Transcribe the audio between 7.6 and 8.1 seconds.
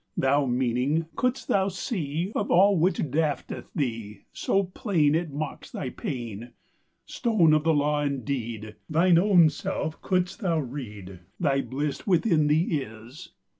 the Law